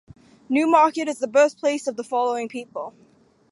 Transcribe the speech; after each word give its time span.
Newmarket 0.49 1.07
is 1.07 1.19
the 1.19 1.27
birthplace 1.27 1.85
of 1.85 1.95
the 1.95 2.03
following 2.03 2.47
people. 2.49 2.95